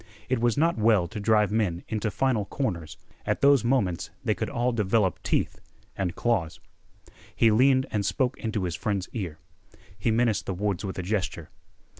It 0.29 0.39
was 0.39 0.57
not 0.57 0.79
well 0.79 1.07
to 1.07 1.19
drive 1.19 1.51
men 1.51 1.83
into 1.87 2.09
final 2.09 2.45
corners; 2.45 2.97
at 3.23 3.41
those 3.41 3.63
moments 3.63 4.09
they 4.25 4.33
could 4.33 4.49
all 4.49 4.71
develop 4.71 5.21
teeth 5.21 5.61
and 5.95 6.15
claws. 6.15 6.59
He 7.35 7.51
leaned 7.51 7.85
and 7.91 8.03
spoke 8.03 8.35
into 8.39 8.63
his 8.63 8.73
friend's 8.73 9.09
ear. 9.13 9.37
He 9.95 10.09
menaced 10.09 10.47
the 10.47 10.55
woods 10.55 10.83
with 10.83 10.97
a 10.97 11.03
gesture. 11.03 11.51